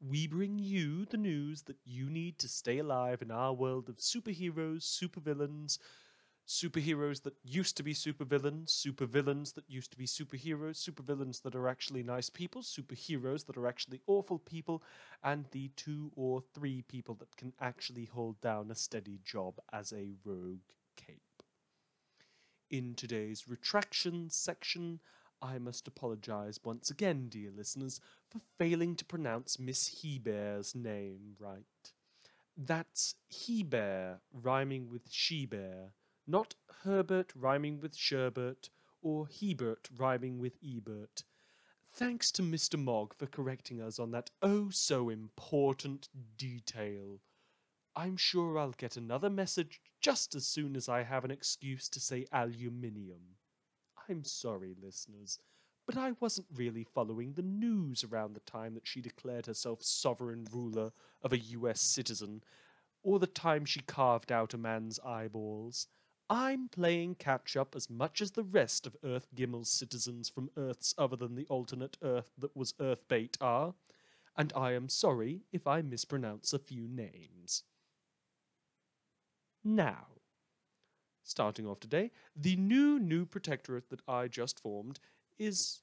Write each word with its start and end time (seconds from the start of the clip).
We 0.00 0.28
bring 0.28 0.60
you 0.60 1.04
the 1.04 1.16
news 1.16 1.62
that 1.62 1.78
you 1.84 2.08
need 2.08 2.38
to 2.38 2.48
stay 2.48 2.78
alive 2.78 3.22
in 3.22 3.32
our 3.32 3.52
world 3.52 3.88
of 3.88 3.96
superheroes, 3.96 4.82
supervillains, 4.84 5.78
superheroes 6.46 7.22
that 7.22 7.36
used 7.44 7.76
to 7.78 7.82
be 7.82 7.94
supervillains, 7.94 8.68
supervillains 8.70 9.54
that 9.54 9.68
used 9.68 9.90
to 9.92 9.98
be 9.98 10.06
superheroes, 10.06 10.78
supervillains 10.78 11.42
that 11.42 11.56
are 11.56 11.68
actually 11.68 12.02
nice 12.04 12.30
people, 12.30 12.62
superheroes 12.62 13.46
that 13.46 13.56
are 13.56 13.66
actually 13.66 14.00
awful 14.06 14.38
people, 14.38 14.82
and 15.22 15.46
the 15.50 15.68
two 15.76 16.12
or 16.16 16.40
three 16.54 16.82
people 16.82 17.14
that 17.16 17.36
can 17.36 17.52
actually 17.60 18.04
hold 18.04 18.40
down 18.40 18.70
a 18.70 18.74
steady 18.76 19.18
job 19.24 19.58
as 19.72 19.92
a 19.92 20.14
rogue 20.24 20.60
cape. 20.96 21.42
In 22.68 22.94
today's 22.94 23.48
retraction 23.48 24.28
section, 24.28 25.00
I 25.40 25.58
must 25.58 25.88
apologize 25.88 26.60
once 26.62 26.90
again, 26.90 27.28
dear 27.30 27.50
listeners, 27.50 28.00
for 28.34 28.40
failing 28.58 28.96
to 28.96 29.04
pronounce 29.04 29.60
Miss 29.60 30.02
Heber's 30.02 30.74
name 30.74 31.36
right. 31.38 31.92
That's 32.56 33.14
Heber 33.28 34.20
rhyming 34.32 34.90
with 34.90 35.08
she-bear, 35.08 35.92
not 36.26 36.54
Herbert 36.82 37.32
rhyming 37.36 37.80
with 37.80 37.96
Sherbert, 37.96 38.70
or 39.02 39.28
Hebert 39.28 39.88
rhyming 39.96 40.40
with 40.40 40.56
Ebert. 40.66 41.22
Thanks 41.92 42.32
to 42.32 42.42
Mr. 42.42 42.76
Mogg 42.76 43.14
for 43.14 43.26
correcting 43.26 43.80
us 43.80 44.00
on 44.00 44.10
that 44.10 44.30
oh 44.42 44.68
so 44.70 45.10
important 45.10 46.08
detail. 46.36 47.20
I'm 47.94 48.16
sure 48.16 48.58
I'll 48.58 48.72
get 48.72 48.96
another 48.96 49.30
message 49.30 49.80
just 50.00 50.34
as 50.34 50.44
soon 50.44 50.74
as 50.74 50.88
I 50.88 51.04
have 51.04 51.24
an 51.24 51.30
excuse 51.30 51.88
to 51.90 52.00
say 52.00 52.26
aluminium. 52.32 53.36
I'm 54.08 54.24
sorry, 54.24 54.74
listeners, 54.82 55.38
but 55.86 55.96
I 55.96 56.12
wasn't 56.20 56.46
really 56.54 56.84
following 56.84 57.32
the 57.32 57.42
news 57.42 58.04
around 58.04 58.34
the 58.34 58.40
time 58.40 58.74
that 58.74 58.86
she 58.86 59.00
declared 59.00 59.46
herself 59.46 59.82
sovereign 59.82 60.46
ruler 60.50 60.92
of 61.22 61.32
a 61.32 61.38
US 61.38 61.80
citizen, 61.80 62.42
or 63.02 63.18
the 63.18 63.26
time 63.26 63.64
she 63.64 63.80
carved 63.80 64.32
out 64.32 64.54
a 64.54 64.58
man's 64.58 64.98
eyeballs. 65.00 65.86
I'm 66.30 66.68
playing 66.68 67.16
catch 67.16 67.54
up 67.54 67.76
as 67.76 67.90
much 67.90 68.22
as 68.22 68.30
the 68.30 68.44
rest 68.44 68.86
of 68.86 68.96
Earth 69.04 69.28
Gimel's 69.34 69.70
citizens 69.70 70.30
from 70.30 70.50
Earths 70.56 70.94
other 70.96 71.16
than 71.16 71.34
the 71.34 71.46
alternate 71.46 71.98
Earth 72.02 72.32
that 72.38 72.56
was 72.56 72.72
Earth 72.80 73.06
Bet 73.08 73.36
are, 73.42 73.74
and 74.36 74.52
I 74.56 74.72
am 74.72 74.88
sorry 74.88 75.42
if 75.52 75.66
I 75.66 75.82
mispronounce 75.82 76.52
a 76.52 76.58
few 76.58 76.88
names. 76.88 77.62
Now, 79.62 80.06
starting 81.22 81.66
off 81.66 81.80
today, 81.80 82.10
the 82.34 82.56
new 82.56 82.98
new 82.98 83.26
protectorate 83.26 83.90
that 83.90 84.02
I 84.08 84.28
just 84.28 84.60
formed 84.60 84.98
is 85.38 85.80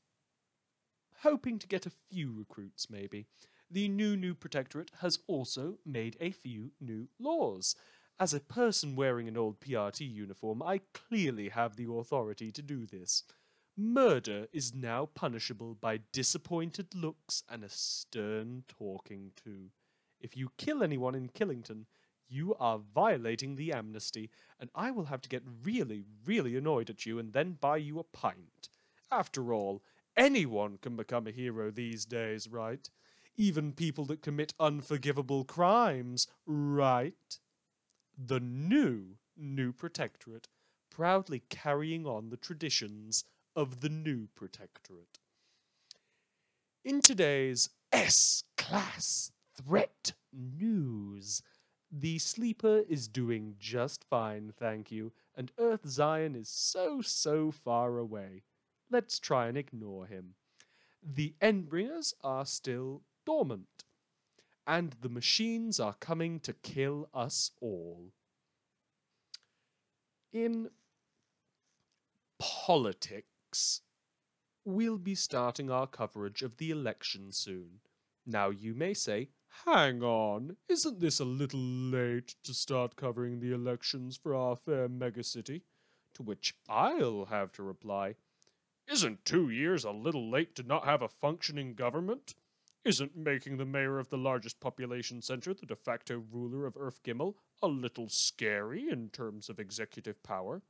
hoping 1.22 1.60
to 1.60 1.68
get 1.68 1.86
a 1.86 1.92
few 2.10 2.34
recruits, 2.36 2.90
maybe. 2.90 3.28
The 3.70 3.88
new 3.88 4.18
new 4.18 4.34
protectorate 4.34 4.92
has 5.00 5.20
also 5.28 5.78
made 5.86 6.18
a 6.20 6.32
few 6.32 6.72
new 6.82 7.08
laws. 7.20 7.76
As 8.20 8.34
a 8.34 8.40
person 8.40 8.96
wearing 8.96 9.28
an 9.28 9.38
old 9.38 9.60
PRT 9.60 10.02
uniform, 10.02 10.62
I 10.62 10.82
clearly 10.94 11.50
have 11.50 11.76
the 11.76 11.92
authority 11.92 12.52
to 12.52 12.62
do 12.62 12.86
this. 12.86 13.24
Murder 13.78 14.48
is 14.52 14.76
now 14.76 15.06
punishable 15.06 15.76
by 15.76 16.02
disappointed 16.12 16.94
looks 16.94 17.44
and 17.50 17.64
a 17.64 17.70
stern 17.70 18.64
talking 18.68 19.32
to. 19.44 19.70
If 20.20 20.36
you 20.36 20.52
kill 20.58 20.84
anyone 20.84 21.16
in 21.16 21.30
Killington, 21.30 21.86
you 22.28 22.54
are 22.56 22.80
violating 22.94 23.56
the 23.56 23.74
amnesty, 23.74 24.30
and 24.60 24.70
I 24.76 24.92
will 24.92 25.06
have 25.06 25.22
to 25.22 25.30
get 25.30 25.44
really, 25.64 26.04
really 26.26 26.56
annoyed 26.56 26.90
at 26.90 27.06
you 27.06 27.20
and 27.20 27.34
then 27.34 27.58
buy 27.60 27.78
you 27.78 28.00
a 28.00 28.04
pint. 28.04 28.70
After 29.12 29.54
all, 29.54 29.84
anyone 30.16 30.78
can 30.78 30.96
become 30.96 31.28
a 31.28 31.32
hero 31.32 31.70
these 31.70 32.06
days, 32.06 32.48
right? 32.48 32.90
Even 33.36 33.74
people 33.74 34.06
that 34.06 34.22
commit 34.22 34.54
unforgivable 34.58 35.44
crimes, 35.44 36.28
right? 36.46 37.40
The 38.18 38.40
new, 38.40 39.18
new 39.36 39.74
protectorate, 39.74 40.48
proudly 40.90 41.42
carrying 41.50 42.06
on 42.06 42.30
the 42.30 42.38
traditions 42.38 43.26
of 43.54 43.82
the 43.82 43.90
new 43.90 44.30
protectorate. 44.34 45.20
In 46.86 47.02
today's 47.02 47.70
S 47.92 48.44
Class 48.56 49.32
Threat 49.56 50.14
News, 50.32 51.42
the 51.92 52.18
sleeper 52.18 52.84
is 52.88 53.10
doing 53.10 53.56
just 53.60 54.06
fine, 54.06 54.54
thank 54.58 54.90
you, 54.90 55.12
and 55.36 55.52
Earth 55.58 55.84
Zayin 55.84 56.36
is 56.36 56.48
so, 56.48 57.02
so 57.02 57.52
far 57.52 57.98
away. 57.98 58.44
Let's 58.92 59.20
try 59.20 59.48
and 59.48 59.58
ignore 59.58 60.06
him. 60.06 60.36
The 61.02 61.34
Endbringers 61.42 62.14
are 62.22 62.46
still 62.46 63.04
dormant, 63.26 63.86
and 64.68 64.98
the 65.00 65.08
machines 65.08 65.80
are 65.80 65.94
coming 65.94 66.42
to 66.42 66.52
kill 66.52 67.08
us 67.14 67.52
all. 67.62 68.12
In 70.34 70.72
politics, 72.38 73.82
we'll 74.66 74.98
be 74.98 75.16
starting 75.16 75.72
our 75.72 75.88
coverage 75.88 76.42
of 76.42 76.58
the 76.58 76.70
election 76.70 77.32
soon. 77.32 77.80
Now, 78.26 78.50
you 78.50 78.74
may 78.76 78.94
say, 78.94 79.30
Hang 79.66 80.04
on, 80.04 80.58
isn't 80.68 81.00
this 81.00 81.20
a 81.20 81.26
little 81.26 81.60
late 81.60 82.36
to 82.44 82.54
start 82.54 82.98
covering 82.98 83.40
the 83.40 83.54
elections 83.54 84.18
for 84.18 84.36
our 84.36 84.58
fair 84.58 84.90
megacity? 84.90 85.62
To 86.16 86.24
which 86.24 86.56
I'll 86.68 87.26
have 87.26 87.52
to 87.54 87.64
reply, 87.64 88.16
Isn't 88.92 89.24
two 89.24 89.50
years 89.50 89.86
a 89.86 89.92
little 89.92 90.30
late 90.30 90.54
to 90.56 90.64
not 90.64 90.84
have 90.84 91.02
a 91.02 91.08
functioning 91.08 91.76
government? 91.76 92.36
Isn't 92.84 93.16
making 93.16 93.56
the 93.56 93.64
mayor 93.64 94.00
of 94.00 94.10
the 94.10 94.18
largest 94.18 94.60
population 94.60 95.22
center 95.22 95.54
the 95.54 95.66
de 95.66 95.78
facto 95.78 96.18
ruler 96.30 96.66
of 96.66 96.76
Earth 96.76 97.02
Gimel 97.02 97.36
a 97.64 97.70
little 97.70 98.10
scary 98.10 98.90
in 98.90 99.08
terms 99.08 99.48
of 99.48 99.62
executive 99.62 100.22
power? 100.24 100.62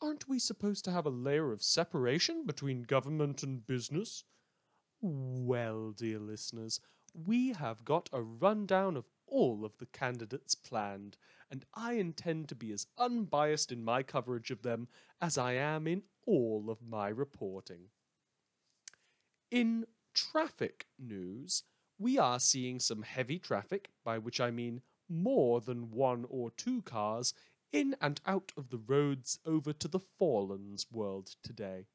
Aren't 0.00 0.28
we 0.28 0.38
supposed 0.38 0.84
to 0.84 0.92
have 0.92 1.04
a 1.04 1.10
layer 1.10 1.50
of 1.50 1.64
separation 1.64 2.46
between 2.46 2.84
government 2.84 3.42
and 3.42 3.66
business? 3.66 4.22
Well, 5.00 5.90
dear 5.90 6.20
listeners, 6.20 6.80
we 7.12 7.54
have 7.54 7.84
got 7.84 8.08
a 8.12 8.22
rundown 8.22 8.96
of 8.96 9.08
all 9.26 9.64
of 9.64 9.78
the 9.78 9.86
candidates 9.86 10.54
planned, 10.54 11.16
and 11.50 11.64
I 11.74 11.94
intend 11.94 12.48
to 12.50 12.54
be 12.54 12.70
as 12.70 12.86
unbiased 12.96 13.72
in 13.72 13.82
my 13.82 14.04
coverage 14.04 14.52
of 14.52 14.62
them 14.62 14.86
as 15.20 15.36
I 15.36 15.54
am 15.54 15.88
in 15.88 16.04
all 16.26 16.68
of 16.68 16.82
my 16.82 17.08
reporting. 17.08 17.88
In 19.50 19.86
traffic 20.12 20.86
news, 20.98 21.62
we 21.98 22.18
are 22.18 22.40
seeing 22.40 22.78
some 22.80 23.02
heavy 23.02 23.38
traffic, 23.38 23.88
by 24.04 24.18
which 24.18 24.40
I 24.40 24.50
mean 24.50 24.82
more 25.08 25.60
than 25.60 25.90
one 25.90 26.26
or 26.28 26.50
two 26.50 26.82
cars, 26.82 27.32
in 27.72 27.96
and 28.00 28.20
out 28.26 28.52
of 28.56 28.70
the 28.70 28.78
roads 28.78 29.38
over 29.46 29.72
to 29.72 29.88
the 29.88 30.00
Fallen's 30.00 30.90
world 30.90 31.36
today. 31.42 31.86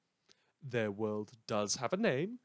Their 0.64 0.92
world 0.92 1.32
does 1.48 1.76
have 1.76 1.94
a 1.94 1.98
name, 1.98 2.40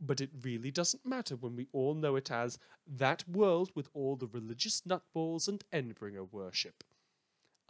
but 0.00 0.20
it 0.20 0.30
really 0.42 0.70
doesn't 0.70 1.06
matter 1.06 1.36
when 1.36 1.56
we 1.56 1.68
all 1.72 1.94
know 1.94 2.16
it 2.16 2.30
as 2.30 2.58
that 2.86 3.28
world 3.28 3.70
with 3.74 3.88
all 3.94 4.16
the 4.16 4.26
religious 4.26 4.82
nutballs 4.82 5.48
and 5.48 5.64
Endbringer 5.72 6.30
worship. 6.30 6.84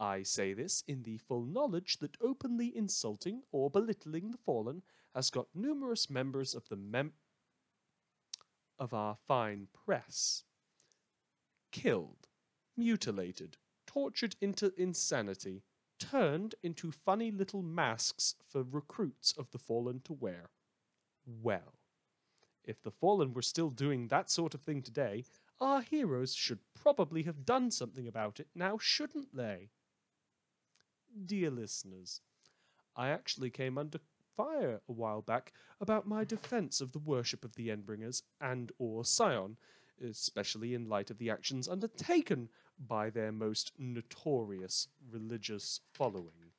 I 0.03 0.25
say 0.25 0.53
this 0.53 0.83
in 0.89 1.05
the 1.05 1.19
full 1.19 1.45
knowledge 1.45 1.99
that 1.99 2.17
openly 2.21 2.77
insulting 2.77 3.43
or 3.53 3.71
belittling 3.71 4.33
the 4.33 4.37
fallen 4.37 4.83
has 5.15 5.31
got 5.31 5.47
numerous 5.55 6.11
members 6.11 6.57
of 6.57 6.69
the 6.69 6.75
mem 6.75 7.13
of 8.81 8.93
our 8.93 9.15
fine 9.29 9.69
press 9.73 10.43
killed, 11.71 12.27
mutilated, 12.77 13.59
tortured 13.87 14.35
into 14.41 14.75
insanity, 14.77 15.63
turned 16.01 16.57
into 16.65 16.91
funny 16.91 17.31
little 17.31 17.63
masks 17.63 18.35
for 18.45 18.65
recruits 18.65 19.31
of 19.39 19.53
the 19.53 19.59
fallen 19.59 20.01
to 20.01 20.13
wear. 20.13 20.51
Well, 21.25 21.79
if 22.65 22.83
the 22.83 22.91
Fallen 22.91 23.35
were 23.35 23.43
still 23.43 23.71
doing 23.71 24.09
that 24.09 24.31
sort 24.31 24.53
of 24.53 24.63
thing 24.63 24.83
today, 24.83 25.25
our 25.61 25.81
heroes 25.81 26.35
should 26.35 26.59
probably 26.75 27.23
have 27.23 27.45
done 27.45 27.71
something 27.71 28.09
about 28.09 28.41
it 28.41 28.49
now, 28.53 28.79
shouldn't 28.79 29.37
they? 29.37 29.71
Dear 31.27 31.51
listeners, 31.51 32.23
I 32.97 33.11
actually 33.11 33.51
came 33.51 33.77
under 33.77 34.01
fire 34.35 34.81
a 34.89 34.93
while 34.93 35.21
back 35.21 35.53
about 35.79 36.07
my 36.07 36.25
defense 36.25 36.81
of 36.81 36.93
the 36.93 36.99
worship 36.99 37.45
of 37.45 37.55
the 37.55 37.69
Endbringers 37.69 38.23
and 38.41 38.73
or 38.79 39.05
Scion, 39.05 39.59
especially 40.01 40.73
in 40.73 40.89
light 40.89 41.11
of 41.11 41.19
the 41.19 41.29
actions 41.29 41.69
undertaken 41.69 42.49
by 42.79 43.11
their 43.11 43.31
most 43.31 43.73
notorious 43.79 44.89
religious 45.11 45.81
following. 45.93 46.55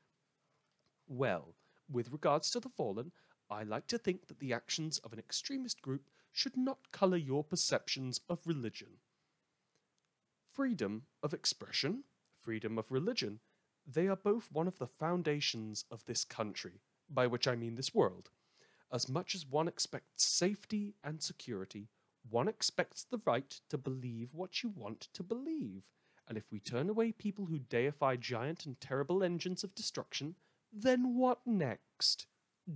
Well, 1.08 1.56
with 1.90 2.12
regards 2.12 2.52
to 2.52 2.60
the 2.60 2.70
fallen, 2.70 3.12
I 3.50 3.64
like 3.64 3.88
to 3.88 3.98
think 3.98 4.28
that 4.28 4.40
the 4.40 4.54
actions 4.54 5.00
of 5.00 5.14
an 5.14 5.20
extremist 5.20 5.82
group 5.82 6.10
should 6.32 6.56
not 6.56 6.92
colour 6.92 7.18
your 7.18 7.44
perceptions 7.44 8.22
of 8.30 8.46
religion. 8.46 9.00
Freedom 10.52 11.08
of 11.24 11.34
expression, 11.34 12.04
freedom 12.40 12.78
of 12.78 12.92
religion, 12.92 13.40
they 13.86 14.08
are 14.08 14.16
both 14.16 14.52
one 14.52 14.68
of 14.68 14.78
the 14.78 14.88
foundations 14.88 15.86
of 15.92 16.06
this 16.06 16.24
country, 16.24 16.82
by 17.10 17.28
which 17.28 17.48
I 17.48 17.56
mean 17.56 17.76
this 17.76 17.94
world. 17.94 18.30
As 18.92 19.10
much 19.10 19.36
as 19.36 19.46
one 19.46 19.68
expects 19.68 20.24
safety 20.24 20.96
and 21.04 21.22
security, 21.22 21.90
one 22.30 22.48
expects 22.48 23.04
the 23.04 23.22
right 23.26 23.50
to 23.70 23.78
believe 23.78 24.34
what 24.34 24.64
you 24.64 24.70
want 24.70 25.10
to 25.14 25.24
believe. 25.24 25.84
And 26.28 26.38
if 26.38 26.52
we 26.52 26.60
turn 26.60 26.90
away 26.90 27.12
people 27.12 27.46
who 27.46 27.60
deify 27.60 28.16
giant 28.16 28.66
and 28.66 28.80
terrible 28.80 29.24
engines 29.24 29.64
of 29.64 29.76
destruction, 29.76 30.36
then 30.72 31.18
what 31.18 31.40
next? 31.46 32.28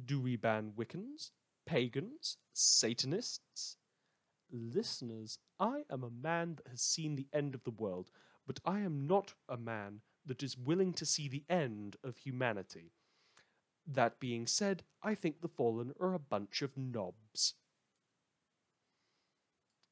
Do 0.05 0.19
we 0.19 0.35
ban 0.35 0.73
Wiccans, 0.75 1.31
pagans, 1.65 2.37
Satanists? 2.53 3.77
Listeners, 4.51 5.39
I 5.59 5.83
am 5.89 6.03
a 6.03 6.09
man 6.09 6.55
that 6.55 6.67
has 6.67 6.81
seen 6.81 7.15
the 7.15 7.27
end 7.33 7.55
of 7.55 7.63
the 7.63 7.71
world, 7.71 8.09
but 8.45 8.59
I 8.65 8.79
am 8.79 9.07
not 9.07 9.33
a 9.47 9.57
man 9.57 10.01
that 10.27 10.43
is 10.43 10.57
willing 10.57 10.93
to 10.93 11.05
see 11.05 11.27
the 11.27 11.43
end 11.49 11.95
of 12.03 12.17
humanity. 12.17 12.91
That 13.85 14.19
being 14.19 14.45
said, 14.45 14.83
I 15.01 15.15
think 15.15 15.41
the 15.41 15.47
Fallen 15.47 15.93
are 15.99 16.13
a 16.13 16.19
bunch 16.19 16.61
of 16.61 16.77
knobs. 16.77 17.55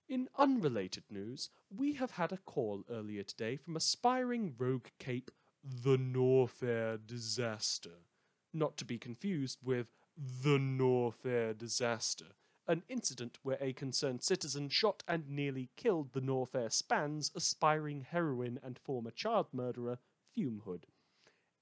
In 0.08 0.28
unrelated 0.38 1.06
news, 1.10 1.50
we 1.76 1.94
have 1.94 2.12
had 2.12 2.32
a 2.32 2.38
call 2.38 2.84
earlier 2.90 3.24
today 3.24 3.56
from 3.56 3.76
aspiring 3.76 4.54
rogue 4.58 4.88
cape 5.00 5.32
the 5.64 5.98
Norfair 5.98 7.00
Disaster, 7.08 8.04
not 8.54 8.78
to 8.78 8.86
be 8.86 9.00
confused 9.00 9.60
with 9.64 9.88
the 10.16 10.60
Norfair 10.60 11.58
Disaster, 11.58 12.36
an 12.68 12.84
incident 12.88 13.40
where 13.42 13.58
a 13.60 13.74
concerned 13.74 14.24
citizen 14.24 14.70
shot 14.70 15.04
and 15.08 15.28
nearly 15.28 15.70
killed 15.76 16.14
the 16.14 16.22
Norfair 16.22 16.72
Span's 16.72 17.32
aspiring 17.34 18.02
heroine 18.02 18.60
and 18.62 18.78
former 18.78 19.12
child 19.12 19.48
murderer, 19.52 19.98
Fumehood. 20.38 20.84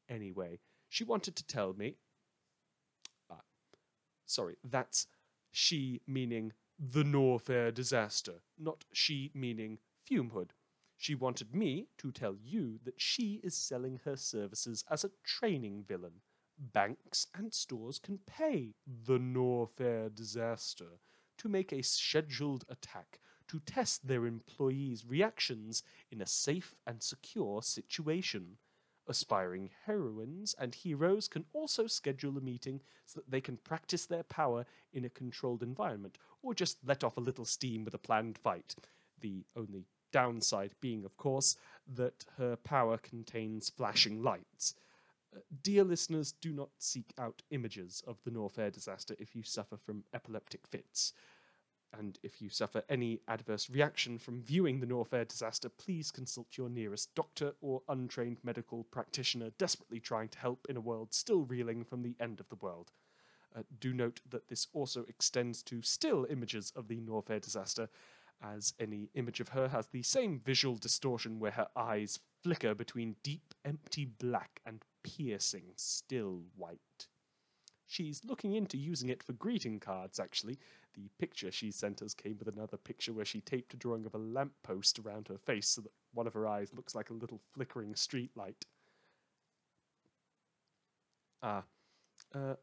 Anyway, 0.09 0.59
she 0.89 1.03
wanted 1.03 1.35
to 1.35 1.45
tell 1.45 1.73
me. 1.73 1.97
Uh, 3.29 3.35
sorry, 4.25 4.57
that's 4.63 5.07
she 5.51 6.01
meaning 6.07 6.53
the 6.79 7.03
Norfair 7.03 7.73
disaster, 7.73 8.41
not 8.57 8.83
she 8.91 9.31
meaning 9.33 9.77
Fumehood. 10.09 10.49
She 10.97 11.15
wanted 11.15 11.53
me 11.53 11.87
to 11.97 12.11
tell 12.11 12.35
you 12.41 12.79
that 12.83 12.99
she 12.99 13.41
is 13.43 13.55
selling 13.55 13.99
her 14.05 14.15
services 14.15 14.83
as 14.89 15.03
a 15.03 15.11
training 15.23 15.83
villain. 15.87 16.21
Banks 16.57 17.27
and 17.33 17.53
stores 17.53 17.99
can 17.99 18.19
pay 18.25 18.75
the 18.85 19.17
Norfair 19.17 20.13
disaster 20.13 20.99
to 21.37 21.49
make 21.49 21.73
a 21.73 21.81
scheduled 21.81 22.63
attack 22.69 23.19
to 23.53 23.59
test 23.71 24.07
their 24.07 24.25
employees' 24.25 25.05
reactions 25.05 25.83
in 26.11 26.21
a 26.21 26.25
safe 26.25 26.73
and 26.87 27.03
secure 27.03 27.61
situation. 27.61 28.57
Aspiring 29.07 29.69
heroines 29.85 30.55
and 30.57 30.73
heroes 30.73 31.27
can 31.27 31.45
also 31.53 31.85
schedule 31.85 32.35
a 32.35 32.41
meeting 32.41 32.81
so 33.05 33.19
that 33.19 33.29
they 33.29 33.41
can 33.41 33.57
practice 33.57 34.07
their 34.07 34.23
power 34.23 34.65
in 34.91 35.05
a 35.05 35.09
controlled 35.09 35.61
environment, 35.61 36.17
or 36.41 36.55
just 36.55 36.79
let 36.83 37.03
off 37.03 37.15
a 37.15 37.21
little 37.21 37.45
steam 37.45 37.85
with 37.85 37.93
a 37.93 37.99
planned 37.99 38.39
fight. 38.39 38.73
The 39.21 39.45
only 39.55 39.85
downside 40.11 40.73
being, 40.81 41.05
of 41.05 41.15
course, 41.17 41.55
that 41.93 42.25
her 42.39 42.55
power 42.55 42.97
contains 42.97 43.69
flashing 43.69 44.23
lights. 44.23 44.73
Uh, 45.35 45.41
dear 45.61 45.83
listeners, 45.83 46.31
do 46.31 46.53
not 46.53 46.69
seek 46.79 47.13
out 47.19 47.43
images 47.51 48.01
of 48.07 48.17
the 48.23 48.31
Norfair 48.31 48.71
disaster 48.71 49.15
if 49.19 49.35
you 49.35 49.43
suffer 49.43 49.77
from 49.77 50.05
epileptic 50.11 50.65
fits 50.65 51.13
and 51.97 52.19
if 52.23 52.41
you 52.41 52.49
suffer 52.49 52.83
any 52.89 53.21
adverse 53.27 53.69
reaction 53.69 54.17
from 54.17 54.41
viewing 54.41 54.79
the 54.79 54.87
Norfair 54.87 55.27
disaster, 55.27 55.69
please 55.69 56.11
consult 56.11 56.57
your 56.57 56.69
nearest 56.69 57.13
doctor 57.15 57.53
or 57.61 57.81
untrained 57.87 58.37
medical 58.43 58.83
practitioner 58.85 59.51
desperately 59.57 59.99
trying 59.99 60.29
to 60.29 60.39
help 60.39 60.65
in 60.69 60.77
a 60.77 60.81
world 60.81 61.13
still 61.13 61.43
reeling 61.43 61.83
from 61.83 62.01
the 62.01 62.15
end 62.19 62.39
of 62.39 62.49
the 62.49 62.55
world. 62.55 62.91
Uh, 63.55 63.61
do 63.79 63.93
note 63.93 64.19
that 64.29 64.47
this 64.49 64.67
also 64.73 65.05
extends 65.07 65.61
to 65.61 65.81
still 65.81 66.25
images 66.29 66.73
of 66.75 66.87
the 66.87 66.99
Norfair 66.99 67.39
disaster, 67.39 67.87
as 68.41 68.73
any 68.79 69.09
image 69.13 69.39
of 69.39 69.49
her 69.49 69.67
has 69.67 69.87
the 69.87 70.03
same 70.03 70.39
visual 70.39 70.75
distortion 70.75 71.39
where 71.39 71.51
her 71.51 71.67
eyes 71.75 72.19
flicker 72.41 72.73
between 72.73 73.15
deep, 73.23 73.53
empty 73.63 74.05
black 74.05 74.59
and 74.65 74.83
piercing, 75.03 75.65
still 75.75 76.41
white. 76.57 77.07
She's 77.85 78.25
looking 78.25 78.53
into 78.55 78.77
using 78.77 79.09
it 79.09 79.21
for 79.21 79.33
greeting 79.33 79.79
cards, 79.79 80.19
actually, 80.19 80.57
the 80.93 81.09
picture 81.19 81.51
she 81.51 81.71
sent 81.71 82.01
us 82.01 82.13
came 82.13 82.37
with 82.37 82.47
another 82.47 82.77
picture 82.77 83.13
where 83.13 83.25
she 83.25 83.41
taped 83.41 83.73
a 83.73 83.77
drawing 83.77 84.05
of 84.05 84.13
a 84.13 84.19
lamppost 84.19 84.99
around 84.99 85.27
her 85.27 85.37
face 85.37 85.69
so 85.69 85.81
that 85.81 85.91
one 86.13 86.27
of 86.27 86.33
her 86.33 86.47
eyes 86.47 86.73
looks 86.73 86.95
like 86.95 87.09
a 87.09 87.13
little 87.13 87.41
flickering 87.53 87.95
street 87.95 88.31
light. 88.35 88.65
Ah, 91.41 91.63
uh, 92.33 92.55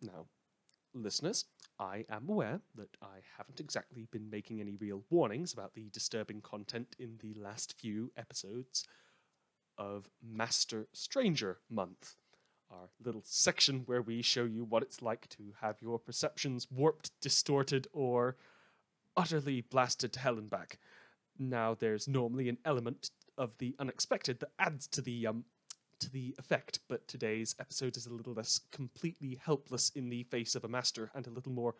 now, 0.00 0.26
listeners, 0.94 1.44
I 1.78 2.04
am 2.08 2.28
aware 2.28 2.60
that 2.74 2.96
I 3.02 3.18
haven't 3.36 3.60
exactly 3.60 4.08
been 4.10 4.28
making 4.30 4.60
any 4.60 4.76
real 4.76 5.04
warnings 5.10 5.52
about 5.52 5.74
the 5.74 5.88
disturbing 5.90 6.40
content 6.40 6.96
in 6.98 7.18
the 7.20 7.34
last 7.34 7.74
few 7.78 8.10
episodes 8.16 8.84
of 9.78 10.08
Master 10.22 10.88
Stranger 10.92 11.58
Month 11.70 12.16
our 12.70 12.88
little 13.04 13.22
section 13.24 13.82
where 13.86 14.02
we 14.02 14.22
show 14.22 14.44
you 14.44 14.64
what 14.64 14.82
it's 14.82 15.02
like 15.02 15.28
to 15.28 15.52
have 15.60 15.80
your 15.80 15.98
perceptions 15.98 16.66
warped, 16.70 17.10
distorted, 17.20 17.86
or 17.92 18.36
utterly 19.16 19.60
blasted 19.60 20.12
to 20.12 20.20
hell 20.20 20.38
and 20.38 20.50
back. 20.50 20.78
Now, 21.38 21.74
there's 21.74 22.08
normally 22.08 22.48
an 22.48 22.58
element 22.64 23.10
of 23.38 23.56
the 23.58 23.74
unexpected 23.78 24.40
that 24.40 24.50
adds 24.58 24.86
to 24.88 25.02
the 25.02 25.26
um, 25.26 25.44
to 25.98 26.10
the 26.10 26.34
effect, 26.38 26.80
but 26.88 27.08
today's 27.08 27.54
episode 27.58 27.96
is 27.96 28.06
a 28.06 28.12
little 28.12 28.34
less 28.34 28.60
completely 28.70 29.40
helpless 29.42 29.90
in 29.94 30.10
the 30.10 30.24
face 30.24 30.54
of 30.54 30.64
a 30.64 30.68
master 30.68 31.10
and 31.14 31.26
a 31.26 31.30
little 31.30 31.52
more 31.52 31.74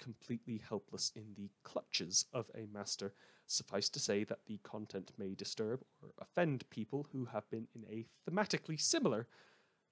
completely 0.00 0.60
helpless 0.68 1.12
in 1.14 1.34
the 1.36 1.50
clutches 1.62 2.24
of 2.32 2.50
a 2.56 2.66
master. 2.72 3.12
Suffice 3.46 3.88
to 3.90 4.00
say 4.00 4.24
that 4.24 4.40
the 4.46 4.58
content 4.62 5.12
may 5.18 5.34
disturb 5.34 5.82
or 6.02 6.10
offend 6.20 6.68
people 6.70 7.06
who 7.12 7.26
have 7.26 7.48
been 7.50 7.68
in 7.74 7.84
a 7.84 8.06
thematically 8.28 8.80
similar 8.80 9.26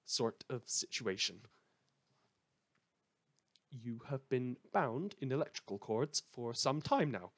sort 0.09 0.43
of 0.49 0.63
situation. 0.65 1.39
You 3.69 4.01
have 4.09 4.27
been 4.27 4.57
bound 4.73 5.15
in 5.21 5.31
electrical 5.31 5.77
cords 5.77 6.23
for 6.31 6.53
some 6.53 6.81
time 6.81 7.11
now, 7.11 7.31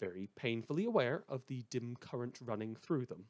very 0.00 0.28
painfully 0.34 0.84
aware 0.84 1.22
of 1.28 1.46
the 1.46 1.64
dim 1.70 1.96
current 2.00 2.38
running 2.40 2.74
through 2.74 3.06
them. 3.06 3.26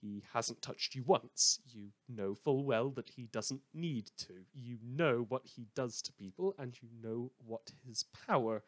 He 0.00 0.24
hasn't 0.32 0.60
touched 0.60 0.96
you 0.96 1.04
once. 1.04 1.60
You 1.64 1.90
know 2.08 2.34
full 2.34 2.64
well 2.64 2.90
that 2.90 3.08
he 3.08 3.26
doesn't 3.26 3.62
need 3.72 4.10
to. 4.18 4.44
You 4.52 4.78
know 4.82 5.26
what 5.28 5.46
he 5.46 5.68
does 5.76 6.02
to 6.02 6.12
people, 6.12 6.56
and 6.58 6.76
you 6.82 6.88
know 7.00 7.30
what 7.46 7.70
his 7.86 8.02
power 8.26 8.64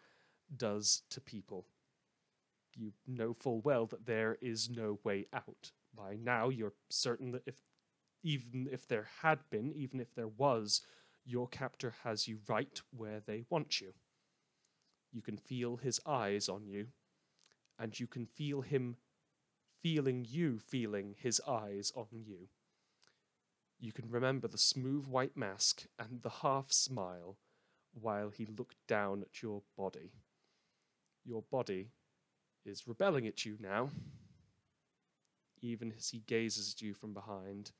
does 0.56 1.02
to 1.10 1.20
people. 1.20 1.66
You 2.76 2.92
know 3.08 3.34
full 3.34 3.60
well 3.62 3.86
that 3.86 4.06
there 4.06 4.38
is 4.40 4.70
no 4.70 5.00
way 5.02 5.26
out. 5.32 5.72
By 5.92 6.14
now, 6.14 6.48
you're 6.50 6.74
certain 6.88 7.32
that 7.32 7.42
if 7.46 7.56
even 8.25 8.66
if 8.73 8.88
there 8.88 9.07
had 9.23 9.38
been, 9.50 9.73
even 9.76 10.00
if 10.00 10.14
there 10.14 10.26
was, 10.26 10.81
your 11.25 11.47
captor 11.47 11.95
has 12.02 12.26
you 12.26 12.38
right 12.49 12.81
where 12.90 13.21
they 13.21 13.45
want 13.50 13.81
you. 13.81 13.93
You 15.12 15.21
can 15.21 15.37
feel 15.37 15.76
his 15.76 16.00
eyes 16.04 16.49
on 16.49 16.66
you, 16.66 16.88
and 17.78 17.99
you 18.00 18.07
can 18.07 18.26
feel 18.26 18.62
him 18.62 18.97
feeling 19.83 20.26
you 20.26 20.59
feeling 20.59 21.14
his 21.19 21.40
eyes 21.47 21.93
on 21.95 22.07
you. 22.11 22.49
You 23.78 23.93
can 23.93 24.09
remember 24.09 24.49
the 24.49 24.59
smooth 24.59 25.07
white 25.07 25.37
mask 25.37 25.85
and 25.99 26.23
the 26.23 26.31
half 26.31 26.73
smile 26.73 27.37
while 27.93 28.31
he 28.31 28.47
looked 28.47 28.76
down 28.88 29.21
at 29.21 29.43
your 29.43 29.62
body. 29.76 30.12
Your 31.25 31.43
body 31.43 31.90
is 32.64 32.88
rebelling 32.88 33.26
at 33.26 33.45
you 33.45 33.57
now, 33.61 33.90
even 35.61 35.93
as 35.97 36.09
he 36.09 36.23
gazes 36.26 36.75
at 36.75 36.83
you 36.83 36.95
from 36.95 37.12
behind. 37.12 37.73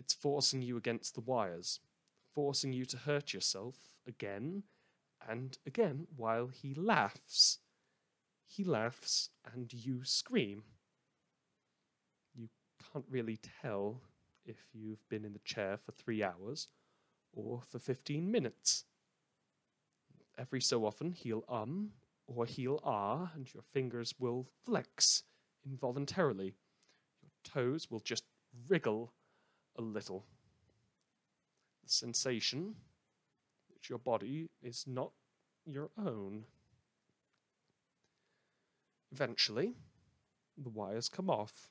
It's 0.00 0.14
forcing 0.14 0.62
you 0.62 0.78
against 0.78 1.14
the 1.14 1.20
wires, 1.20 1.78
forcing 2.34 2.72
you 2.72 2.86
to 2.86 2.96
hurt 2.96 3.34
yourself 3.34 3.76
again 4.08 4.62
and 5.28 5.58
again 5.66 6.06
while 6.16 6.48
he 6.48 6.72
laughs. 6.74 7.58
He 8.46 8.64
laughs 8.64 9.28
and 9.54 9.70
you 9.70 10.02
scream. 10.02 10.62
You 12.34 12.48
can't 12.92 13.04
really 13.10 13.38
tell 13.60 14.00
if 14.46 14.56
you've 14.72 15.06
been 15.10 15.26
in 15.26 15.34
the 15.34 15.38
chair 15.40 15.76
for 15.76 15.92
three 15.92 16.22
hours 16.22 16.68
or 17.34 17.60
for 17.60 17.78
15 17.78 18.32
minutes. 18.32 18.86
Every 20.38 20.62
so 20.62 20.86
often 20.86 21.12
he'll 21.12 21.44
um 21.46 21.90
or 22.26 22.46
he'll 22.46 22.80
ah, 22.84 23.30
and 23.34 23.52
your 23.52 23.64
fingers 23.74 24.14
will 24.18 24.46
flex 24.64 25.24
involuntarily. 25.66 26.54
Your 27.22 27.30
toes 27.44 27.90
will 27.90 28.00
just 28.00 28.24
wriggle 28.66 29.12
a 29.76 29.82
little. 29.82 30.24
The 31.84 31.90
sensation 31.90 32.74
that 33.72 33.88
your 33.88 33.98
body 33.98 34.48
is 34.62 34.84
not 34.86 35.12
your 35.64 35.90
own. 35.98 36.44
Eventually, 39.12 39.74
the 40.56 40.70
wires 40.70 41.08
come 41.08 41.30
off. 41.30 41.70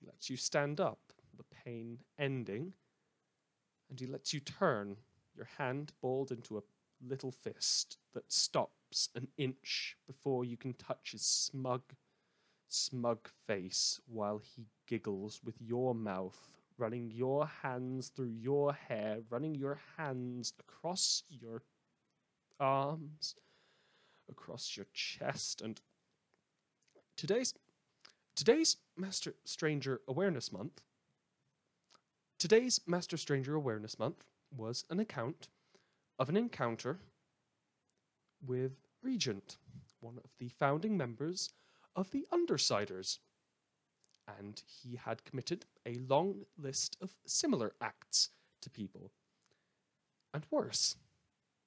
He 0.00 0.06
lets 0.06 0.28
you 0.28 0.36
stand 0.36 0.80
up, 0.80 1.00
the 1.36 1.44
pain 1.64 1.98
ending, 2.18 2.72
and 3.88 4.00
he 4.00 4.06
lets 4.06 4.32
you 4.32 4.40
turn, 4.40 4.96
your 5.36 5.48
hand 5.58 5.92
balled 6.00 6.32
into 6.32 6.58
a 6.58 6.62
little 7.06 7.32
fist 7.32 7.98
that 8.14 8.32
stops 8.32 9.08
an 9.14 9.28
inch 9.36 9.96
before 10.06 10.44
you 10.44 10.56
can 10.56 10.74
touch 10.74 11.12
his 11.12 11.22
smug, 11.22 11.82
smug 12.68 13.28
face 13.46 14.00
while 14.06 14.38
he 14.38 14.66
giggles 14.86 15.40
with 15.44 15.54
your 15.60 15.94
mouth, 15.94 16.48
running 16.78 17.10
your 17.10 17.46
hands 17.62 18.08
through 18.08 18.32
your 18.40 18.72
hair, 18.72 19.18
running 19.30 19.54
your 19.54 19.78
hands 19.96 20.52
across 20.58 21.22
your 21.28 21.62
arms, 22.60 23.34
across 24.30 24.76
your 24.76 24.86
chest, 24.92 25.62
and 25.62 25.80
today's 27.16 27.54
today's 28.34 28.76
Master 28.96 29.34
Stranger 29.44 30.00
Awareness 30.08 30.52
Month. 30.52 30.80
Today's 32.38 32.80
Master 32.86 33.16
Stranger 33.16 33.54
Awareness 33.54 33.98
Month 33.98 34.24
was 34.56 34.84
an 34.90 35.00
account 35.00 35.48
of 36.18 36.28
an 36.28 36.36
encounter 36.36 36.98
with 38.46 38.72
Regent, 39.02 39.58
one 40.00 40.18
of 40.24 40.30
the 40.38 40.48
founding 40.48 40.96
members 40.96 41.50
of 41.96 42.10
the 42.10 42.26
Undersiders. 42.32 43.18
And 44.26 44.62
he 44.66 44.96
had 44.96 45.24
committed 45.24 45.66
a 45.84 45.94
long 46.08 46.44
list 46.56 46.96
of 47.00 47.14
similar 47.26 47.72
acts 47.80 48.30
to 48.60 48.70
people. 48.70 49.10
And 50.32 50.46
worse, 50.50 50.96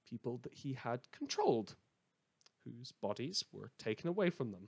people 0.10 0.40
that 0.44 0.54
he 0.54 0.74
had 0.74 1.02
controlled, 1.12 1.76
whose 2.64 2.92
bodies 2.92 3.44
were 3.52 3.72
taken 3.78 4.10
away 4.10 4.30
from 4.30 4.52
them, 4.52 4.68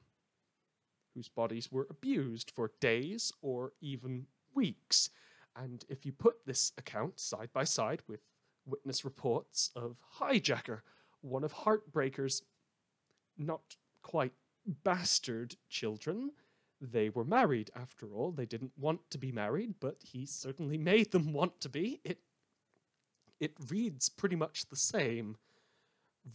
whose 1.15 1.29
bodies 1.29 1.71
were 1.71 1.87
abused 1.89 2.51
for 2.51 2.71
days 2.79 3.31
or 3.41 3.73
even 3.81 4.27
weeks. 4.53 5.09
And 5.55 5.83
if 5.89 6.05
you 6.05 6.11
put 6.11 6.45
this 6.45 6.73
account 6.77 7.19
side 7.19 7.49
by 7.53 7.63
side 7.63 8.03
with 8.07 8.19
witness 8.67 9.03
reports 9.03 9.71
of 9.75 9.97
Hijacker, 10.19 10.81
one 11.21 11.43
of 11.43 11.51
Heartbreaker's 11.51 12.43
not 13.37 13.75
quite 14.03 14.33
bastard 14.83 15.55
children. 15.69 16.31
They 16.79 17.09
were 17.09 17.23
married, 17.25 17.71
after 17.75 18.13
all. 18.13 18.31
They 18.31 18.45
didn't 18.45 18.73
want 18.77 19.09
to 19.11 19.17
be 19.17 19.31
married, 19.31 19.75
but 19.79 19.97
he 20.03 20.25
certainly 20.25 20.77
made 20.91 21.11
them 21.11 21.33
want 21.33 21.59
to 21.61 21.69
be. 21.69 21.99
It, 22.03 22.19
it 23.39 23.53
reads 23.69 24.09
pretty 24.09 24.35
much 24.35 24.67
the 24.69 24.75
same. 24.75 25.37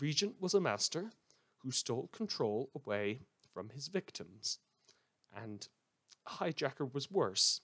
Regent 0.00 0.36
was 0.40 0.54
a 0.54 0.60
master 0.60 1.12
who 1.58 1.70
stole 1.70 2.08
control 2.12 2.70
away 2.74 3.20
from 3.52 3.68
his 3.70 3.88
victims. 3.88 4.58
And 5.34 5.66
Hijacker 6.26 6.92
was 6.92 7.10
worse. 7.10 7.60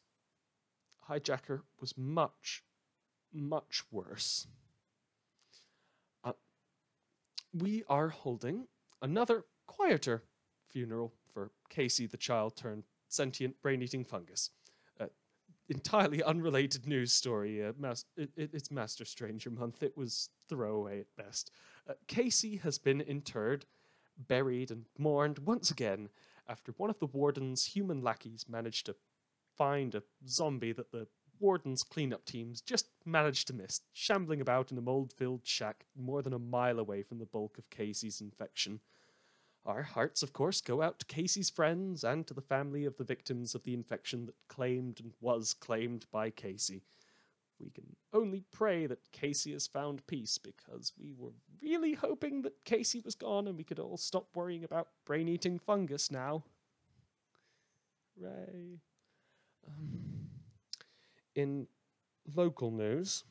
Hijacker 1.09 1.63
was 1.81 1.97
much, 1.97 2.63
much 3.33 3.83
worse 3.91 4.47
uh, 6.25 6.33
we 7.53 7.83
are 7.89 8.09
holding 8.09 8.67
another 9.03 9.45
quieter 9.67 10.23
funeral 10.69 11.13
for 11.33 11.51
Casey, 11.69 12.07
the 12.07 12.17
child 12.17 12.57
turned 12.57 12.85
sentient 13.09 13.61
brain 13.63 13.83
eating 13.83 14.05
fungus. 14.05 14.51
Uh, 15.01 15.07
entirely 15.69 16.23
unrelated 16.23 16.87
news 16.87 17.13
story. 17.13 17.65
Uh, 17.65 17.73
mas- 17.79 18.05
it, 18.17 18.31
it, 18.37 18.51
it's 18.53 18.71
Master 18.71 19.05
Stranger 19.05 19.51
month. 19.51 19.83
It 19.83 19.97
was 19.97 20.31
throwaway 20.49 21.01
at 21.01 21.17
best. 21.17 21.51
Uh, 21.89 21.95
Casey 22.07 22.57
has 22.57 22.79
been 22.79 23.01
interred, 23.01 23.65
buried, 24.17 24.71
and 24.71 24.85
mourned 24.99 25.39
once 25.41 25.71
again 25.71 26.09
after 26.49 26.73
one 26.73 26.91
of 26.91 26.99
the 26.99 27.07
warden's 27.07 27.65
human 27.65 28.03
lackeys 28.03 28.47
managed 28.49 28.87
to 28.87 28.97
find 29.57 29.95
a 29.95 30.03
zombie 30.27 30.73
that 30.73 30.93
the 30.93 31.07
Warden's 31.41 31.83
cleanup 31.83 32.25
teams 32.25 32.61
just 32.61 32.89
managed 33.05 33.47
to 33.47 33.55
miss, 33.55 33.81
shambling 33.93 34.41
about 34.41 34.73
in 34.73 34.79
a 34.79 34.83
mold 34.83 35.13
filled 35.13 35.47
shack 35.47 35.85
more 35.97 36.23
than 36.23 36.33
a 36.33 36.39
mile 36.39 36.79
away 36.79 37.03
from 37.03 37.19
the 37.19 37.27
bulk 37.27 37.59
of 37.59 37.71
Casey's 37.71 38.21
infection. 38.21 38.81
Our 39.69 39.83
hearts, 39.83 40.23
of 40.23 40.33
course, 40.33 40.63
go 40.63 40.81
out 40.81 40.99
to 40.99 41.05
Casey's 41.05 41.51
friends 41.51 42.03
and 42.03 42.27
to 42.27 42.33
the 42.33 42.41
family 42.41 42.87
of 42.87 42.97
the 42.97 43.05
victims 43.05 43.55
of 43.55 43.65
the 43.65 43.75
infection 43.75 44.25
that 44.25 44.35
claimed 44.49 44.99
and 44.99 45.13
was 45.21 45.53
claimed 45.53 46.07
by 46.11 46.31
Casey. 46.31 46.85
We 47.61 47.69
can 47.69 47.85
only 48.15 48.45
pray 48.51 48.87
that 48.87 49.13
Casey 49.13 49.53
has 49.53 49.67
found 49.67 50.07
peace 50.07 50.39
because 50.39 50.95
we 50.99 51.13
were 51.13 51.33
really 51.61 51.93
hoping 51.93 52.41
that 52.43 52.65
Casey 52.65 53.03
was 53.05 53.15
gone 53.15 53.47
and 53.47 53.59
we 53.59 53.65
could 53.65 53.79
all 53.79 53.99
stop 53.99 54.29
worrying 54.35 54.65
about 54.65 54.89
brain 55.05 55.29
eating 55.29 55.59
fungus 55.59 56.11
now. 56.11 56.45
Ray. 58.17 58.81
Um, 59.67 60.31
in 61.35 61.67
local 62.35 62.71
news, 62.71 63.25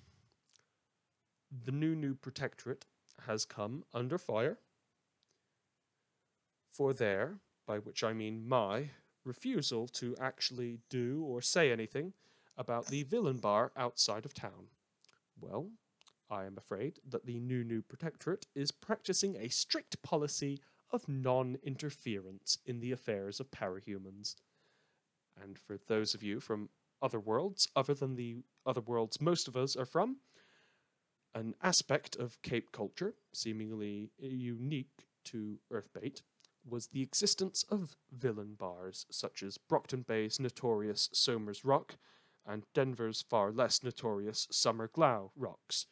the 1.65 1.71
new 1.71 1.95
new 1.95 2.13
protectorate 2.13 2.85
has 3.25 3.43
come 3.43 3.83
under 3.91 4.19
fire 4.19 4.59
for 6.77 6.93
their, 6.93 7.39
by 7.65 7.79
which 7.79 8.03
I 8.03 8.13
mean 8.13 8.47
my, 8.47 8.91
refusal 9.25 9.87
to 9.87 10.15
actually 10.21 10.79
do 10.91 11.23
or 11.27 11.41
say 11.41 11.71
anything 11.71 12.13
about 12.55 12.85
the 12.85 13.01
villain 13.01 13.37
bar 13.37 13.71
outside 13.75 14.25
of 14.25 14.35
town. 14.35 14.67
Well, 15.41 15.71
I 16.29 16.45
am 16.45 16.55
afraid 16.55 16.99
that 17.09 17.25
the 17.25 17.39
new 17.39 17.63
new 17.63 17.81
protectorate 17.81 18.45
is 18.53 18.71
practicing 18.71 19.35
a 19.37 19.49
strict 19.49 20.01
policy 20.03 20.61
of 20.91 21.09
non 21.09 21.57
interference 21.63 22.59
in 22.67 22.79
the 22.79 22.91
affairs 22.91 23.39
of 23.39 23.49
parahumans. 23.49 24.35
And 25.41 25.57
for 25.57 25.77
those 25.87 26.13
of 26.13 26.21
you 26.21 26.39
from 26.39 26.69
other 27.01 27.19
worlds, 27.19 27.67
other 27.75 27.95
than 27.95 28.15
the 28.15 28.37
other 28.67 28.81
worlds 28.81 29.19
most 29.19 29.47
of 29.47 29.57
us 29.57 29.75
are 29.75 29.85
from. 29.85 30.17
An 31.33 31.55
aspect 31.61 32.15
of 32.15 32.41
Cape 32.43 32.71
culture, 32.71 33.15
seemingly 33.33 34.09
unique 34.19 35.07
to 35.25 35.59
Earthbet, 35.71 36.21
was 36.69 36.87
the 36.87 37.01
existence 37.01 37.63
of 37.69 37.95
villain 38.11 38.55
bars, 38.55 39.05
such 39.09 39.43
as 39.43 39.57
Brockton 39.57 40.01
Bay's 40.01 40.39
notorious 40.39 41.09
Somers 41.13 41.63
Rock 41.63 41.97
and 42.45 42.65
Denver's 42.73 43.23
far 43.29 43.51
less 43.51 43.83
notorious 43.83 44.47
Summer 44.51 44.87
Glau 44.87 45.31
rocks. 45.35 45.85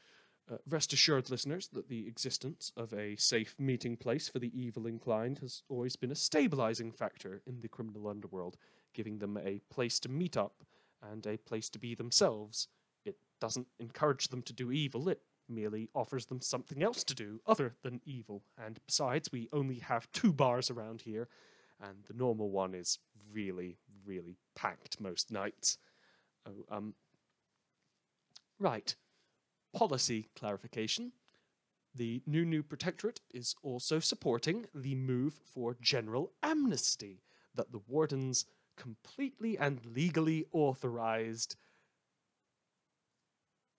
Uh, 0.52 0.58
rest 0.70 0.94
assured, 0.94 1.32
listeners, 1.32 1.70
that 1.70 1.90
the 1.90 2.08
existence 2.08 2.72
of 2.78 2.94
a 2.94 3.16
safe 3.16 3.56
meeting 3.58 3.98
place 3.98 4.30
for 4.30 4.38
the 4.38 4.52
evil 4.60 4.86
inclined 4.86 5.40
has 5.40 5.64
always 5.70 5.96
been 5.96 6.12
a 6.12 6.16
stabilizing 6.16 6.92
factor 6.92 7.42
in 7.48 7.60
the 7.62 7.68
criminal 7.68 8.08
underworld, 8.08 8.56
giving 8.94 9.18
them 9.18 9.38
a 9.38 9.60
place 9.72 10.00
to 10.00 10.10
meet 10.10 10.38
up 10.38 10.64
and 11.02 11.26
a 11.26 11.38
place 11.38 11.68
to 11.70 11.80
be 11.80 11.96
themselves. 11.96 12.68
It 13.06 13.18
doesn't 13.42 13.68
encourage 13.80 14.28
them 14.28 14.44
to 14.44 14.54
do 14.54 14.72
evil, 14.72 15.10
it 15.10 15.22
merely 15.50 15.90
offers 15.94 16.26
them 16.26 16.42
something 16.42 16.84
else 16.84 17.04
to 17.06 17.16
do 17.16 17.40
other 17.46 17.76
than 17.84 18.02
evil. 18.06 18.44
And 18.58 18.80
besides, 18.86 19.32
we 19.32 19.50
only 19.54 19.80
have 19.80 20.12
two 20.12 20.34
bars 20.34 20.70
around 20.70 21.02
here, 21.02 21.28
and 21.82 22.04
the 22.08 22.14
normal 22.14 22.50
one 22.50 22.74
is 22.74 23.00
really, 23.32 23.78
really 24.06 24.38
packed 24.56 25.00
most 25.02 25.32
nights. 25.32 25.78
Oh, 26.48 26.76
um, 26.76 26.94
right. 28.60 28.96
Policy 29.74 30.30
clarification. 30.36 31.12
The 31.94 32.22
new 32.26 32.44
new 32.44 32.62
protectorate 32.62 33.22
is 33.34 33.56
also 33.64 34.00
supporting 34.00 34.66
the 34.74 34.96
move 34.96 35.34
for 35.54 35.78
general 35.82 36.34
amnesty 36.44 37.22
that 37.56 37.72
the 37.72 37.82
wardens 37.88 38.46
completely 38.76 39.58
and 39.58 39.80
legally 39.86 40.46
authorized, 40.52 41.56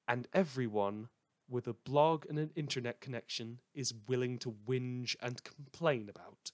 and 0.09 0.27
everyone 0.33 1.09
with 1.49 1.67
a 1.67 1.73
blog 1.73 2.27
and 2.29 2.39
an 2.39 2.51
internet 2.57 3.01
connection 3.01 3.61
is 3.75 3.95
willing 4.09 4.39
to 4.39 4.55
whinge 4.67 5.17
and 5.21 5.43
complain 5.45 6.09
about. 6.09 6.51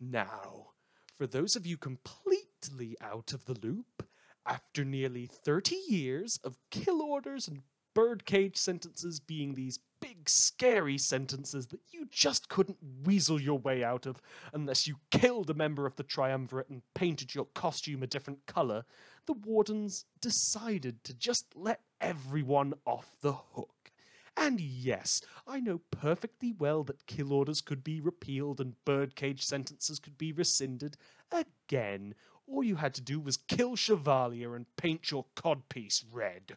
Now, 0.00 0.68
for 1.16 1.26
those 1.26 1.56
of 1.56 1.66
you 1.66 1.76
completely 1.76 2.96
out 3.00 3.32
of 3.32 3.44
the 3.44 3.58
loop, 3.60 4.06
after 4.46 4.84
nearly 4.84 5.26
30 5.26 5.76
years 5.88 6.38
of 6.42 6.56
kill 6.70 7.02
orders 7.02 7.46
and 7.46 7.62
birdcage 7.94 8.56
sentences 8.56 9.20
being 9.20 9.54
these 9.54 9.78
big, 10.00 10.28
scary 10.28 10.96
sentences 10.96 11.66
that 11.66 11.80
you 11.90 12.06
just 12.10 12.48
couldn't 12.48 12.78
weasel 13.04 13.40
your 13.40 13.58
way 13.58 13.84
out 13.84 14.06
of 14.06 14.22
unless 14.54 14.86
you 14.86 14.96
killed 15.10 15.50
a 15.50 15.54
member 15.54 15.86
of 15.86 15.96
the 15.96 16.02
triumvirate 16.02 16.70
and 16.70 16.82
painted 16.94 17.34
your 17.34 17.46
costume 17.54 18.02
a 18.02 18.06
different 18.06 18.46
colour, 18.46 18.84
the 19.26 19.34
wardens 19.34 20.06
decided 20.20 21.02
to 21.04 21.12
just 21.14 21.46
let 21.54 21.80
everyone 22.00 22.72
off 22.86 23.14
the 23.20 23.32
hook 23.32 23.89
And 24.36 24.60
yes, 24.60 25.22
I 25.46 25.60
know 25.60 25.78
perfectly 25.92 26.50
well 26.52 26.82
that 26.84 27.06
kill 27.06 27.32
orders 27.32 27.60
could 27.60 27.84
be 27.84 28.00
repealed 28.00 28.60
and 28.60 28.74
birdcage 28.84 29.44
sentences 29.44 30.00
could 30.00 30.18
be 30.18 30.32
rescinded. 30.32 30.96
Again, 31.30 32.16
all 32.48 32.64
you 32.64 32.74
had 32.74 32.92
to 32.94 33.00
do 33.00 33.20
was 33.20 33.36
kill 33.36 33.76
Chevalier 33.76 34.56
and 34.56 34.66
paint 34.76 35.12
your 35.12 35.26
codpiece 35.36 36.04
red. 36.10 36.56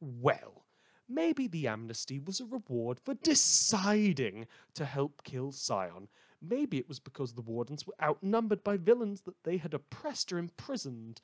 Well, 0.00 0.66
maybe 1.08 1.46
the 1.48 1.68
amnesty 1.68 2.18
was 2.18 2.40
a 2.40 2.46
reward 2.46 3.00
for 3.00 3.14
deciding 3.14 4.46
to 4.74 4.84
help 4.86 5.22
kill 5.24 5.52
Scion. 5.52 6.08
Maybe 6.40 6.78
it 6.78 6.88
was 6.88 7.00
because 7.00 7.34
the 7.34 7.42
wardens 7.42 7.86
were 7.86 7.96
outnumbered 8.02 8.64
by 8.64 8.76
villains 8.78 9.22
that 9.22 9.44
they 9.44 9.58
had 9.58 9.74
oppressed 9.74 10.32
or 10.32 10.38
imprisoned. 10.38 11.20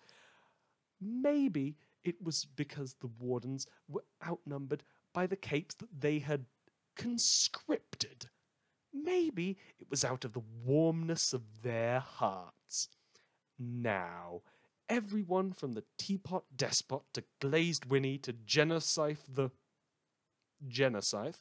Maybe 1.02 1.76
it 2.02 2.23
was 2.23 2.47
because 2.47 2.95
the 2.95 3.09
wardens 3.09 3.66
were 3.88 4.04
outnumbered 4.26 4.85
by 5.12 5.26
the 5.26 5.37
capes 5.37 5.75
that 5.76 6.00
they 6.00 6.19
had 6.19 6.47
conscripted. 6.97 8.26
Maybe 8.92 9.59
it 9.78 9.90
was 9.90 10.04
out 10.04 10.25
of 10.25 10.33
the 10.33 10.42
warmness 10.64 11.33
of 11.33 11.62
their 11.62 12.00
hearts. 12.00 12.88
Now, 13.59 14.42
everyone 14.88 15.52
from 15.52 15.73
the 15.73 15.85
teapot 15.99 16.45
despot 16.54 17.02
to 17.14 17.25
glazed 17.40 17.87
Winnie 17.87 18.19
to 18.19 18.33
Genocide 18.33 19.19
the 19.28 19.50
Genocide, 20.69 21.37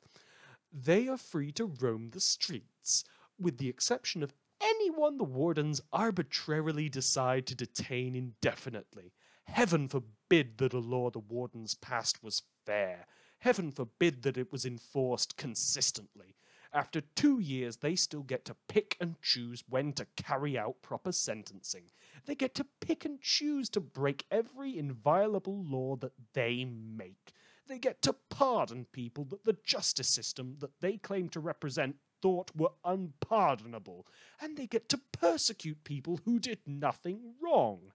they 0.72 1.08
are 1.08 1.18
free 1.18 1.52
to 1.54 1.66
roam 1.66 2.12
the 2.12 2.22
streets, 2.22 3.04
with 3.38 3.58
the 3.58 3.70
exception 3.70 4.24
of 4.24 4.34
anyone 4.62 5.18
the 5.18 5.24
wardens 5.24 5.82
arbitrarily 5.92 6.88
decide 6.88 7.46
to 7.48 7.56
detain 7.56 8.16
indefinitely. 8.16 9.14
Heaven 9.46 9.90
forbid 9.90 10.58
that 10.60 10.74
a 10.74 10.80
law 10.80 11.10
the 11.10 11.20
wardens 11.20 11.76
passed 11.76 12.24
was 12.24 12.44
fair. 12.66 13.08
Heaven 13.42 13.72
forbid 13.72 14.22
that 14.22 14.38
it 14.38 14.52
was 14.52 14.68
enforced 14.68 15.36
consistently. 15.36 16.36
After 16.72 17.02
two 17.02 17.40
years, 17.40 17.78
they 17.78 17.96
still 17.96 18.22
get 18.22 18.46
to 18.46 18.56
pick 18.68 18.96
and 19.02 19.20
choose 19.20 19.64
when 19.68 19.94
to 19.94 20.06
carry 20.16 20.60
out 20.60 20.84
proper 20.84 21.12
sentencing. 21.12 21.86
They 22.28 22.36
get 22.36 22.54
to 22.56 22.68
pick 22.82 23.04
and 23.04 23.20
choose 23.20 23.68
to 23.70 23.80
break 23.80 24.26
every 24.30 24.78
inviolable 24.78 25.64
law 25.64 25.96
that 25.98 26.14
they 26.34 26.66
make. 26.66 27.34
They 27.68 27.80
get 27.80 28.04
to 28.04 28.14
pardon 28.30 28.86
people 28.92 29.26
that 29.26 29.44
the 29.44 29.58
justice 29.64 30.10
system 30.10 30.58
that 30.60 30.80
they 30.80 30.98
claim 30.98 31.28
to 31.30 31.40
represent 31.40 31.96
thought 32.22 32.56
were 32.56 32.74
unpardonable. 32.86 34.06
And 34.40 34.56
they 34.56 34.68
get 34.68 34.88
to 34.90 35.02
persecute 35.12 35.84
people 35.84 36.20
who 36.26 36.38
did 36.38 36.60
nothing 36.68 37.34
wrong. 37.42 37.92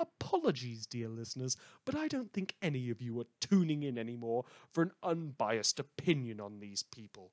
Apologies, 0.00 0.86
dear 0.86 1.08
listeners, 1.10 1.58
but 1.84 1.94
I 1.94 2.08
don't 2.08 2.32
think 2.32 2.56
any 2.62 2.88
of 2.88 3.02
you 3.02 3.20
are 3.20 3.26
tuning 3.38 3.82
in 3.82 3.98
anymore 3.98 4.46
for 4.72 4.82
an 4.82 4.92
unbiased 5.02 5.78
opinion 5.78 6.40
on 6.40 6.58
these 6.58 6.82
people. 6.82 7.32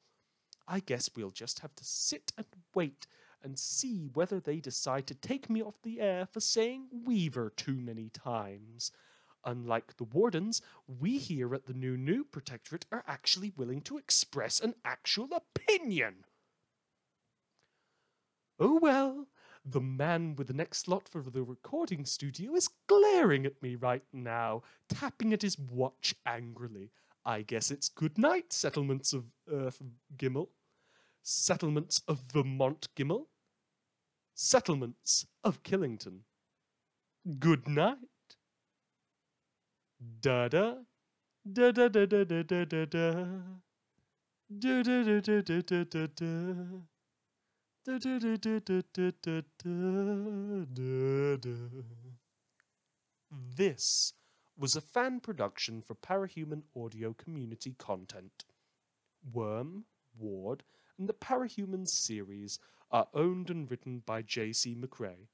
I 0.67 0.81
guess 0.81 1.09
we'll 1.15 1.31
just 1.31 1.59
have 1.59 1.73
to 1.75 1.85
sit 1.85 2.33
and 2.37 2.45
wait 2.75 3.07
and 3.41 3.57
see 3.57 4.09
whether 4.13 4.41
they 4.41 4.59
decide 4.59 5.07
to 5.07 5.15
take 5.15 5.49
me 5.49 5.63
off 5.63 5.81
the 5.81 6.01
air 6.01 6.25
for 6.25 6.41
saying 6.41 6.89
Weaver 7.05 7.51
too 7.55 7.79
many 7.79 8.09
times. 8.09 8.91
Unlike 9.45 9.95
the 9.95 10.03
wardens, 10.03 10.61
we 10.87 11.19
here 11.19 11.55
at 11.55 11.67
the 11.67 11.73
New 11.73 11.95
New 11.95 12.25
Protectorate 12.25 12.85
are 12.91 13.05
actually 13.07 13.53
willing 13.55 13.79
to 13.83 13.97
express 13.97 14.59
an 14.59 14.75
actual 14.83 15.29
opinion. 15.31 16.25
Oh 18.59 18.77
well, 18.81 19.27
the 19.69 19.81
man 19.81 20.35
with 20.35 20.47
the 20.47 20.53
next 20.53 20.79
slot 20.79 21.09
for 21.09 21.21
the 21.21 21.43
recording 21.43 22.05
studio 22.05 22.55
is 22.55 22.69
glaring 22.87 23.45
at 23.45 23.61
me 23.61 23.75
right 23.75 24.03
now, 24.13 24.61
tapping 24.87 25.33
at 25.33 25.41
his 25.41 25.57
watch 25.59 26.15
angrily. 26.25 26.91
I 27.25 27.41
guess 27.41 27.71
it's 27.71 27.89
good 27.89 28.17
night, 28.17 28.53
settlements 28.53 29.11
of 29.11 29.25
Earth 29.51 29.81
Gimel. 30.15 30.47
Settlements 31.23 32.01
of 32.07 32.23
Vermont 32.31 32.87
Gimel. 32.95 33.25
Settlements 34.35 35.25
of 35.43 35.61
Killington. 35.63 36.19
Good 37.39 37.67
night. 37.67 37.97
Da 40.21 40.47
da. 40.47 40.75
Da 41.51 41.71
da 41.71 41.89
da 41.89 42.05
da 42.05 42.23
da 42.23 42.43
da 42.43 42.63
da 42.65 42.85
da. 42.85 43.25
Da 44.59 44.83
da 44.83 45.03
da 45.03 45.19
da 45.19 45.41
da 45.41 45.61
da 45.61 45.83
da 45.83 46.07
da. 46.07 46.96
This 53.55 54.11
was 54.57 54.75
a 54.75 54.81
fan 54.81 55.21
production 55.21 55.81
for 55.81 55.95
Parahuman 55.95 56.63
Audio 56.75 57.13
Community 57.13 57.75
content. 57.79 58.43
Worm, 59.31 59.85
Ward, 60.19 60.63
and 60.99 61.07
the 61.07 61.13
Parahumans 61.13 61.91
series 61.91 62.59
are 62.91 63.07
owned 63.13 63.49
and 63.49 63.71
written 63.71 64.03
by 64.05 64.21
J.C. 64.21 64.75
McCrae. 64.75 65.29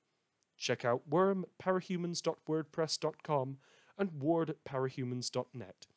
Check 0.56 0.86
out 0.86 1.08
Worm 1.08 1.46
at 1.46 1.58
parahumans.wordpress.com 1.58 3.58
and 3.98 4.22
Ward 4.22 4.52
at 4.52 4.64
parahumans.net. 4.64 5.88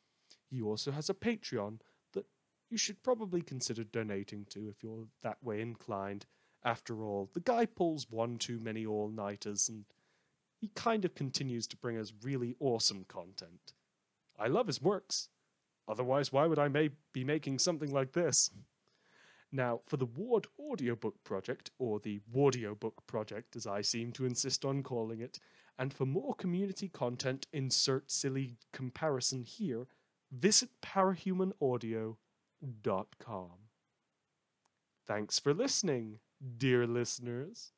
He 0.49 0.63
also 0.63 0.91
has 0.91 1.07
a 1.07 1.13
Patreon 1.13 1.81
that 2.13 2.25
you 2.71 2.79
should 2.79 3.03
probably 3.03 3.43
consider 3.43 3.83
donating 3.83 4.45
to 4.49 4.67
if 4.67 4.81
you're 4.81 5.05
that 5.21 5.43
way 5.43 5.61
inclined. 5.61 6.25
After 6.67 7.03
all, 7.05 7.29
the 7.33 7.39
guy 7.39 7.65
pulls 7.65 8.11
one 8.11 8.37
too 8.37 8.59
many 8.59 8.85
all 8.85 9.07
nighters 9.07 9.69
and 9.69 9.85
he 10.59 10.67
kind 10.75 11.05
of 11.05 11.15
continues 11.15 11.65
to 11.67 11.77
bring 11.77 11.97
us 11.97 12.11
really 12.21 12.57
awesome 12.59 13.05
content. 13.07 13.71
I 14.37 14.47
love 14.47 14.67
his 14.67 14.81
works. 14.81 15.29
Otherwise, 15.87 16.33
why 16.33 16.45
would 16.45 16.59
I 16.59 16.67
may 16.67 16.89
be 17.13 17.23
making 17.23 17.59
something 17.59 17.89
like 17.89 18.11
this? 18.11 18.51
Now, 19.49 19.79
for 19.85 19.95
the 19.95 20.07
Ward 20.07 20.47
Audiobook 20.59 21.23
Project, 21.23 21.71
or 21.79 22.01
the 22.01 22.19
Wardiobook 22.33 23.07
Project 23.07 23.55
as 23.55 23.65
I 23.65 23.81
seem 23.81 24.11
to 24.11 24.25
insist 24.25 24.65
on 24.65 24.83
calling 24.83 25.21
it, 25.21 25.39
and 25.79 25.93
for 25.93 26.05
more 26.05 26.35
community 26.35 26.89
content, 26.89 27.47
insert 27.53 28.11
silly 28.11 28.57
comparison 28.73 29.41
here, 29.41 29.87
visit 30.33 30.71
parahumanaudio.com. 30.81 33.51
Thanks 35.05 35.39
for 35.39 35.53
listening, 35.53 36.19
dear 36.57 36.87
listeners. 36.87 37.73